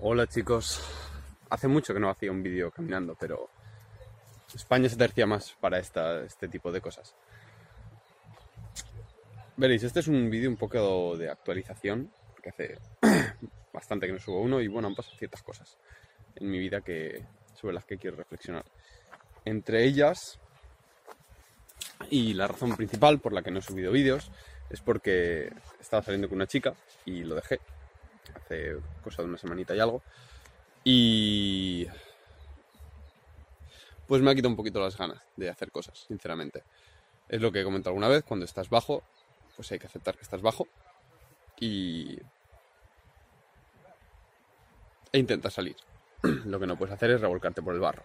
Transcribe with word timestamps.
Hola 0.00 0.28
chicos, 0.28 0.80
hace 1.50 1.66
mucho 1.66 1.92
que 1.92 1.98
no 1.98 2.08
hacía 2.08 2.30
un 2.30 2.40
vídeo 2.40 2.70
caminando, 2.70 3.16
pero 3.18 3.50
España 4.54 4.88
se 4.88 4.96
tercia 4.96 5.26
más 5.26 5.56
para 5.60 5.80
esta, 5.80 6.22
este 6.22 6.46
tipo 6.46 6.70
de 6.70 6.80
cosas. 6.80 7.16
Veréis, 9.56 9.82
este 9.82 9.98
es 9.98 10.06
un 10.06 10.30
vídeo 10.30 10.48
un 10.50 10.56
poco 10.56 11.16
de 11.16 11.28
actualización, 11.28 12.12
porque 12.30 12.50
hace 12.50 12.78
bastante 13.72 14.06
que 14.06 14.12
no 14.12 14.20
subo 14.20 14.40
uno 14.40 14.60
y 14.60 14.68
bueno, 14.68 14.86
han 14.86 14.94
pasado 14.94 15.16
ciertas 15.16 15.42
cosas 15.42 15.76
en 16.36 16.48
mi 16.48 16.60
vida 16.60 16.80
que, 16.80 17.26
sobre 17.60 17.74
las 17.74 17.84
que 17.84 17.98
quiero 17.98 18.16
reflexionar. 18.16 18.64
Entre 19.44 19.82
ellas, 19.82 20.38
y 22.08 22.34
la 22.34 22.46
razón 22.46 22.76
principal 22.76 23.18
por 23.18 23.32
la 23.32 23.42
que 23.42 23.50
no 23.50 23.58
he 23.58 23.62
subido 23.62 23.90
vídeos, 23.90 24.30
es 24.70 24.80
porque 24.80 25.50
estaba 25.80 26.04
saliendo 26.04 26.28
con 26.28 26.36
una 26.36 26.46
chica 26.46 26.72
y 27.04 27.24
lo 27.24 27.34
dejé 27.34 27.58
hace 28.48 28.76
cosa 29.02 29.22
de 29.22 29.28
una 29.28 29.38
semanita 29.38 29.74
y 29.74 29.80
algo. 29.80 30.02
Y 30.84 31.86
pues 34.06 34.22
me 34.22 34.30
ha 34.30 34.34
quitado 34.34 34.50
un 34.50 34.56
poquito 34.56 34.80
las 34.80 34.96
ganas 34.96 35.22
de 35.36 35.50
hacer 35.50 35.70
cosas, 35.70 36.06
sinceramente. 36.08 36.62
Es 37.28 37.42
lo 37.42 37.52
que 37.52 37.60
he 37.60 37.64
comentado 37.64 37.90
alguna 37.90 38.08
vez, 38.08 38.24
cuando 38.24 38.46
estás 38.46 38.70
bajo, 38.70 39.02
pues 39.56 39.70
hay 39.72 39.78
que 39.78 39.86
aceptar 39.86 40.16
que 40.16 40.22
estás 40.22 40.40
bajo 40.40 40.66
y 41.60 42.18
e 45.12 45.18
intentar 45.18 45.52
salir. 45.52 45.76
lo 46.22 46.58
que 46.58 46.66
no 46.66 46.76
puedes 46.76 46.94
hacer 46.94 47.10
es 47.10 47.20
revolcarte 47.20 47.62
por 47.62 47.74
el 47.74 47.80
barro. 47.80 48.02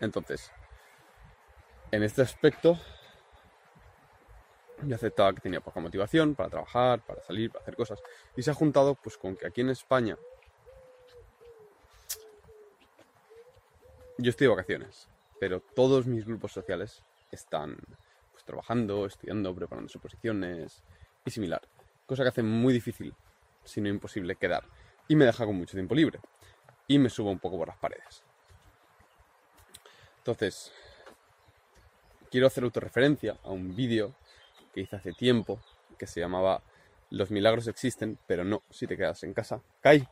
Entonces, 0.00 0.50
en 1.90 2.02
este 2.02 2.22
aspecto, 2.22 2.78
yo 4.82 4.94
aceptaba 4.94 5.32
que 5.34 5.40
tenía 5.40 5.60
poca 5.60 5.80
motivación 5.80 6.34
para 6.34 6.50
trabajar, 6.50 7.00
para 7.00 7.22
salir, 7.22 7.50
para 7.50 7.62
hacer 7.62 7.76
cosas. 7.76 8.02
Y 8.36 8.42
se 8.42 8.50
ha 8.50 8.54
juntado 8.54 8.94
pues 8.94 9.16
con 9.16 9.36
que 9.36 9.46
aquí 9.46 9.60
en 9.60 9.70
España 9.70 10.16
yo 14.18 14.30
estoy 14.30 14.46
de 14.46 14.54
vacaciones, 14.54 15.08
pero 15.40 15.60
todos 15.60 16.06
mis 16.06 16.24
grupos 16.24 16.52
sociales 16.52 17.02
están 17.30 17.76
pues, 18.32 18.44
trabajando, 18.44 19.06
estudiando, 19.06 19.54
preparando 19.54 19.92
posiciones 20.00 20.82
y 21.24 21.30
similar. 21.30 21.62
Cosa 22.06 22.22
que 22.22 22.28
hace 22.28 22.42
muy 22.42 22.72
difícil, 22.72 23.14
si 23.64 23.80
no 23.80 23.88
imposible, 23.88 24.36
quedar. 24.36 24.64
Y 25.08 25.16
me 25.16 25.24
deja 25.24 25.44
con 25.44 25.56
mucho 25.56 25.72
tiempo 25.72 25.94
libre. 25.94 26.20
Y 26.88 26.98
me 26.98 27.10
subo 27.10 27.30
un 27.30 27.38
poco 27.38 27.58
por 27.58 27.68
las 27.68 27.76
paredes. 27.76 28.22
Entonces, 30.18 30.72
quiero 32.30 32.46
hacer 32.46 32.64
autorreferencia 32.64 33.38
a 33.42 33.50
un 33.50 33.74
vídeo 33.74 34.14
que 34.76 34.82
hice 34.82 34.96
hace 34.96 35.14
tiempo, 35.14 35.58
que 35.98 36.06
se 36.06 36.20
llamaba 36.20 36.60
Los 37.08 37.30
milagros 37.30 37.66
existen, 37.66 38.18
pero 38.26 38.44
no 38.44 38.62
si 38.70 38.86
te 38.86 38.94
quedas 38.94 39.22
en 39.24 39.32
casa. 39.32 39.62
¡Cay! 39.80 40.06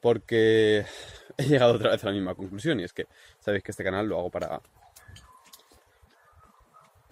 Porque 0.00 0.86
he 1.36 1.42
llegado 1.44 1.74
otra 1.74 1.90
vez 1.90 2.02
a 2.02 2.06
la 2.06 2.12
misma 2.14 2.34
conclusión 2.34 2.80
y 2.80 2.84
es 2.84 2.94
que 2.94 3.06
sabéis 3.40 3.62
que 3.62 3.72
este 3.72 3.84
canal 3.84 4.08
lo 4.08 4.18
hago 4.18 4.30
para 4.30 4.58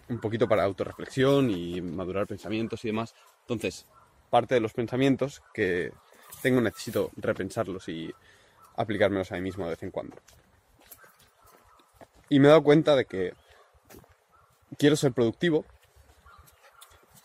un 0.08 0.18
poquito 0.18 0.48
para 0.48 0.64
autorreflexión 0.64 1.50
y 1.50 1.82
madurar 1.82 2.26
pensamientos 2.26 2.82
y 2.84 2.88
demás. 2.88 3.14
Entonces, 3.42 3.86
parte 4.30 4.54
de 4.54 4.60
los 4.60 4.72
pensamientos 4.72 5.42
que 5.52 5.92
tengo 6.40 6.62
necesito 6.62 7.10
repensarlos 7.16 7.86
y 7.90 8.10
aplicármelos 8.76 9.30
a 9.30 9.34
mí 9.34 9.42
mismo 9.42 9.64
de 9.64 9.70
vez 9.70 9.82
en 9.82 9.90
cuando. 9.90 10.16
Y 12.30 12.40
me 12.40 12.46
he 12.46 12.48
dado 12.48 12.62
cuenta 12.62 12.96
de 12.96 13.04
que 13.04 13.34
quiero 14.78 14.96
ser 14.96 15.12
productivo, 15.12 15.66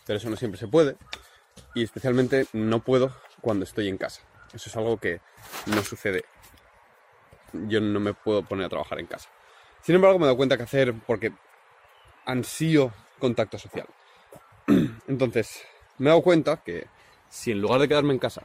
pero 0.08 0.18
eso 0.18 0.30
no 0.30 0.38
siempre 0.38 0.58
se 0.58 0.68
puede. 0.68 0.96
Y 1.76 1.84
especialmente 1.84 2.48
no 2.54 2.80
puedo 2.80 3.14
cuando 3.42 3.66
estoy 3.66 3.90
en 3.90 3.98
casa. 3.98 4.22
Eso 4.54 4.70
es 4.70 4.76
algo 4.78 4.98
que 4.98 5.20
no 5.68 5.84
sucede. 5.84 6.24
Yo 7.68 7.82
no 7.82 8.00
me 8.00 8.14
puedo 8.14 8.44
poner 8.44 8.66
a 8.66 8.70
trabajar 8.70 9.00
en 9.00 9.08
casa. 9.08 9.30
Sin 9.82 9.96
embargo, 9.96 10.18
me 10.18 10.24
he 10.24 10.28
dado 10.28 10.38
cuenta 10.38 10.58
que 10.58 10.64
hacer 10.64 10.94
porque 11.06 11.34
ansío 12.26 12.94
contacto 13.20 13.60
social. 13.60 13.88
Entonces, 15.08 15.62
me 15.98 16.06
he 16.06 16.10
dado 16.10 16.22
cuenta 16.22 16.64
que 16.64 16.88
si 17.30 17.52
en 17.52 17.62
lugar 17.62 17.82
de 17.82 17.88
quedarme 17.88 18.14
en 18.14 18.20
casa, 18.20 18.44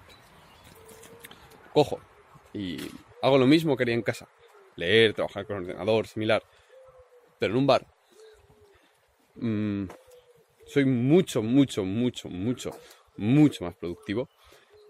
cojo 1.72 2.00
y 2.52 2.90
hago 3.22 3.38
lo 3.38 3.46
mismo 3.46 3.76
que 3.76 3.84
haría 3.84 3.94
en 3.94 4.02
casa, 4.02 4.28
leer, 4.76 5.14
trabajar 5.14 5.46
con 5.46 5.58
ordenador, 5.58 6.06
similar, 6.06 6.42
pero 7.38 7.52
en 7.52 7.58
un 7.58 7.66
bar, 7.66 7.86
mmm, 9.36 9.86
soy 10.66 10.84
mucho, 10.84 11.42
mucho, 11.42 11.84
mucho, 11.84 12.28
mucho, 12.28 12.70
mucho 13.16 13.64
más 13.64 13.74
productivo 13.74 14.28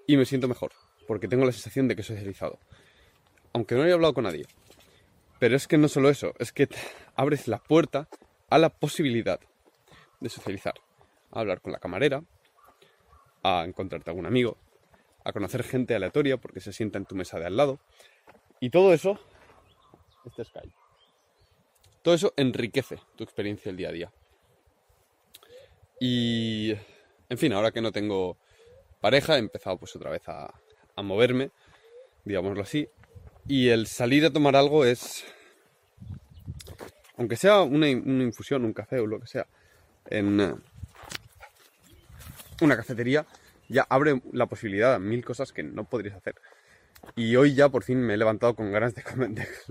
y 0.07 0.17
me 0.17 0.25
siento 0.25 0.49
mejor, 0.49 0.73
porque 1.07 1.29
tengo 1.29 1.45
la 1.45 1.53
sensación 1.53 1.89
de 1.89 1.97
que 1.97 2.03
soy 2.03 2.17
socializado. 2.17 2.59
Aunque 3.53 3.75
no 3.75 3.83
haya 3.83 3.95
hablado 3.95 4.15
con 4.15 4.25
nadie. 4.25 4.47
Pero 5.39 5.57
es 5.57 5.67
que 5.67 5.79
no 5.79 5.89
solo 5.89 6.09
eso, 6.09 6.35
es 6.39 6.53
que 6.53 6.69
abres 7.17 7.49
la 7.49 7.59
puerta 7.59 8.09
a 8.49 8.59
la 8.59 8.69
posibilidad 8.71 9.41
de 10.21 10.29
socializar, 10.29 10.75
a 11.31 11.41
hablar 11.41 11.61
con 11.61 11.73
la 11.73 11.79
camarera, 11.79 12.23
a 13.43 13.65
encontrarte 13.67 14.11
algún 14.11 14.27
amigo, 14.27 14.57
a 15.25 15.33
conocer 15.33 15.63
gente 15.65 15.95
aleatoria 15.95 16.37
porque 16.37 16.61
se 16.61 16.73
sienta 16.73 16.99
en 16.99 17.07
tu 17.07 17.15
mesa 17.15 17.39
de 17.39 17.47
al 17.47 17.57
lado. 17.57 17.81
Y 18.61 18.71
todo 18.71 18.93
eso, 18.93 19.19
este 20.25 20.45
Skype, 20.45 20.75
todo 22.03 22.15
eso 22.15 22.33
enriquece 22.37 22.99
tu 23.17 23.25
experiencia 23.25 23.71
el 23.71 23.77
día 23.77 23.89
a 23.89 23.93
día. 23.93 24.13
Y, 26.05 26.77
en 27.29 27.39
fin, 27.39 27.53
ahora 27.53 27.71
que 27.71 27.81
no 27.81 27.93
tengo 27.93 28.37
pareja, 29.01 29.37
he 29.37 29.39
empezado 29.39 29.79
pues 29.79 29.95
otra 29.95 30.11
vez 30.11 30.23
a, 30.27 30.53
moverme, 31.01 31.53
digámoslo 32.25 32.63
así. 32.63 32.89
Y 33.47 33.69
el 33.69 33.87
salir 33.87 34.25
a 34.25 34.33
tomar 34.33 34.57
algo 34.57 34.85
es, 34.85 35.25
aunque 37.17 37.37
sea 37.37 37.63
una, 37.63 37.89
infusión, 37.89 38.65
un 38.65 38.73
café 38.73 38.99
o 38.99 39.07
lo 39.07 39.21
que 39.21 39.29
sea, 39.29 39.47
en 40.11 40.61
una 42.61 42.77
cafetería, 42.77 43.25
ya 43.69 43.87
abre 43.89 44.21
la 44.33 44.47
posibilidad 44.47 44.95
a 44.95 44.99
mil 44.99 45.25
cosas 45.25 45.53
que 45.53 45.63
no 45.63 45.85
podrías 45.85 46.17
hacer. 46.17 46.35
Y 47.17 47.37
hoy 47.37 47.55
ya 47.55 47.69
por 47.69 47.83
fin 47.83 48.01
me 48.01 48.15
he 48.15 48.17
levantado 48.17 48.55
con 48.55 48.73
ganas 48.73 48.95
de, 48.95 49.03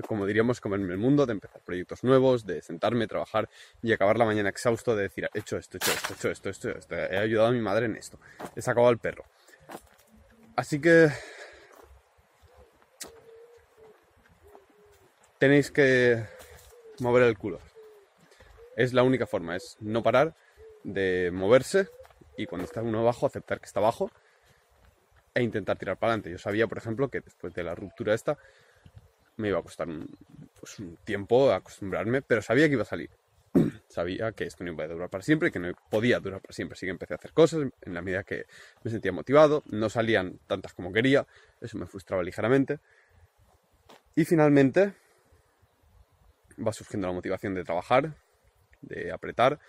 como 0.08 0.26
diríamos, 0.26 0.62
comerme 0.62 0.94
el 0.94 1.00
mundo, 1.00 1.26
de 1.26 1.34
empezar 1.34 1.62
proyectos 1.62 2.04
nuevos, 2.04 2.46
de 2.46 2.62
sentarme, 2.62 3.08
trabajar 3.08 3.50
y 3.82 3.94
acabar 3.94 4.18
la 4.18 4.26
mañana 4.26 4.50
exhausto 4.50 4.96
de 4.96 5.04
decir, 5.04 5.30
he 5.34 5.40
hecho 5.40 5.58
esto, 5.58 5.78
he 5.78 5.80
hecho 5.80 5.92
esto, 5.92 6.14
he 6.14 6.16
hecho 6.16 6.30
esto, 6.30 6.50
esto, 6.50 6.70
esto, 6.70 6.96
he 6.96 7.18
ayudado 7.18 7.48
a 7.48 7.52
mi 7.52 7.62
madre 7.62 7.86
en 7.86 7.96
esto, 7.96 8.20
he 8.56 8.62
sacado 8.62 8.88
al 8.88 9.00
perro. 9.00 9.26
Así 10.56 10.80
que 10.80 11.10
tenéis 15.40 15.72
que 15.72 16.24
mover 17.00 17.24
el 17.24 17.38
culo. 17.38 17.60
Es 18.76 18.94
la 18.94 19.04
única 19.04 19.26
forma, 19.26 19.56
es 19.56 19.78
no 19.80 20.04
parar 20.04 20.36
de 20.84 21.32
moverse 21.34 21.88
y 22.38 22.46
cuando 22.46 22.66
está 22.66 22.82
uno 22.82 23.00
abajo 23.00 23.26
aceptar 23.26 23.60
que 23.60 23.66
está 23.66 23.80
abajo 23.80 24.12
e 25.34 25.44
intentar 25.44 25.78
tirar 25.78 25.98
para 25.98 26.14
adelante. 26.14 26.32
Yo 26.32 26.38
sabía, 26.38 26.68
por 26.68 26.78
ejemplo, 26.78 27.10
que 27.10 27.22
después 27.22 27.54
de 27.54 27.64
la 27.64 27.76
ruptura 27.76 28.14
esta 28.14 28.38
me 29.38 29.50
iba 29.50 29.60
a 29.60 29.64
costar 29.64 29.88
un, 29.88 30.08
pues, 30.60 30.80
un 30.80 30.98
tiempo 30.98 31.52
acostumbrarme, 31.52 32.22
pero 32.22 32.42
sabía 32.42 32.68
que 32.68 32.74
iba 32.74 32.84
a 32.84 32.86
salir. 32.86 33.10
sabía 33.88 34.32
que 34.32 34.46
esto 34.46 34.64
no 34.64 34.72
iba 34.72 34.84
a 34.84 34.88
durar 34.88 35.10
para 35.10 35.24
siempre, 35.24 35.52
que 35.52 35.60
no 35.60 35.74
podía 35.90 36.20
durar 36.20 36.42
para 36.42 36.54
siempre. 36.54 36.74
Así 36.74 36.86
que 36.86 36.92
empecé 36.92 37.14
a 37.14 37.18
hacer 37.18 37.34
cosas 37.34 37.68
en 37.82 37.94
la 37.94 38.02
medida 38.02 38.24
que 38.24 38.46
me 38.84 38.92
sentía 38.92 39.12
motivado. 39.12 39.64
No 39.68 39.90
salían 39.90 40.40
tantas 40.48 40.74
como 40.74 40.92
quería, 40.92 41.26
eso 41.60 41.78
me 41.78 41.88
frustraba 41.88 42.24
ligeramente. 42.24 42.80
Y 44.16 44.26
finalmente 44.26 44.94
va 46.66 46.74
surgiendo 46.74 47.08
la 47.08 47.14
motivación 47.14 47.56
de 47.56 47.64
trabajar, 47.64 48.14
de 48.82 49.12
apretar. 49.12 49.60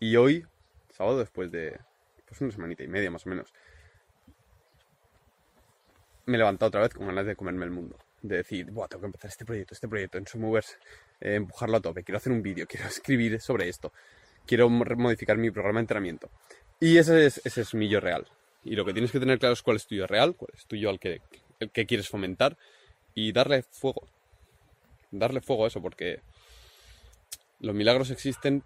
Y 0.00 0.16
hoy, 0.16 0.46
sábado, 0.90 1.18
después 1.18 1.50
de 1.50 1.78
pues 2.26 2.40
una 2.40 2.52
semanita 2.52 2.82
y 2.82 2.88
media 2.88 3.10
más 3.10 3.26
o 3.26 3.30
menos, 3.30 3.52
me 6.28 6.36
he 6.36 6.38
levantado 6.38 6.68
otra 6.68 6.82
vez 6.82 6.94
con 6.94 7.06
ganas 7.06 7.26
de 7.26 7.34
comerme 7.34 7.64
el 7.64 7.70
mundo. 7.70 7.96
De 8.22 8.36
decir, 8.36 8.70
Buah, 8.70 8.88
tengo 8.88 9.02
que 9.02 9.06
empezar 9.06 9.30
este 9.30 9.44
proyecto, 9.44 9.74
este 9.74 9.88
proyecto, 9.88 10.18
en 10.18 10.24
Movers, 10.40 10.76
eh, 11.20 11.34
empujarlo 11.36 11.78
a 11.78 11.80
tope, 11.80 12.04
quiero 12.04 12.18
hacer 12.18 12.32
un 12.32 12.42
vídeo, 12.42 12.66
quiero 12.68 12.86
escribir 12.86 13.40
sobre 13.40 13.68
esto, 13.68 13.92
quiero 14.46 14.68
modificar 14.68 15.38
mi 15.38 15.50
programa 15.50 15.78
de 15.78 15.82
entrenamiento. 15.82 16.30
Y 16.80 16.98
ese 16.98 17.26
es, 17.26 17.40
ese 17.44 17.62
es 17.62 17.74
mi 17.74 17.88
yo 17.88 18.00
real. 18.00 18.26
Y 18.64 18.76
lo 18.76 18.84
que 18.84 18.92
tienes 18.92 19.10
que 19.10 19.20
tener 19.20 19.38
claro 19.38 19.54
es 19.54 19.62
cuál 19.62 19.76
es 19.76 19.86
tu 19.86 19.94
yo 19.94 20.06
real, 20.06 20.36
cuál 20.36 20.50
es 20.54 20.66
tu 20.66 20.76
yo 20.76 20.90
al 20.90 21.00
que, 21.00 21.22
el 21.60 21.70
que 21.70 21.86
quieres 21.86 22.08
fomentar 22.08 22.56
y 23.14 23.32
darle 23.32 23.62
fuego. 23.62 24.06
Darle 25.10 25.40
fuego 25.40 25.64
a 25.64 25.68
eso, 25.68 25.80
porque 25.80 26.20
los 27.60 27.74
milagros 27.74 28.10
existen, 28.10 28.62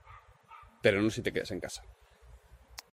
pero 0.82 1.00
no 1.00 1.10
si 1.10 1.22
te 1.22 1.32
quedas 1.32 1.52
en 1.52 1.60
casa. 1.60 1.82